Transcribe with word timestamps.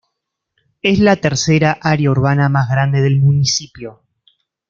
Es 0.81 0.97
la 0.97 1.17
tercera 1.17 1.77
área 1.79 2.09
urbana 2.09 2.49
más 2.49 2.67
grande 2.71 3.01
del 3.03 3.17
municipio. 3.19 4.01